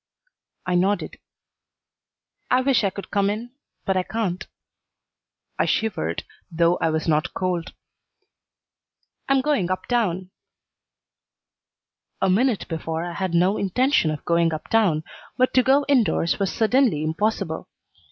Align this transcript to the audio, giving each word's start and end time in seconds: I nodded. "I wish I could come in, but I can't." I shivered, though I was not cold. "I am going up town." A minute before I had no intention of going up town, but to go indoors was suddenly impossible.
I 0.65 0.73
nodded. 0.73 1.19
"I 2.49 2.61
wish 2.61 2.83
I 2.83 2.89
could 2.89 3.11
come 3.11 3.29
in, 3.29 3.51
but 3.85 3.95
I 3.95 4.01
can't." 4.01 4.47
I 5.59 5.65
shivered, 5.65 6.23
though 6.51 6.77
I 6.77 6.89
was 6.89 7.07
not 7.07 7.35
cold. 7.35 7.73
"I 9.29 9.35
am 9.35 9.41
going 9.41 9.69
up 9.69 9.85
town." 9.85 10.31
A 12.19 12.31
minute 12.31 12.67
before 12.67 13.05
I 13.05 13.13
had 13.13 13.35
no 13.35 13.57
intention 13.57 14.09
of 14.09 14.25
going 14.25 14.55
up 14.55 14.69
town, 14.69 15.03
but 15.37 15.53
to 15.53 15.61
go 15.61 15.85
indoors 15.87 16.39
was 16.39 16.51
suddenly 16.51 17.03
impossible. 17.03 17.69